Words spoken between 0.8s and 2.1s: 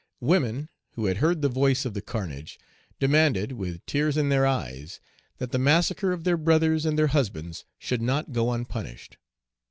who had heard the voice of the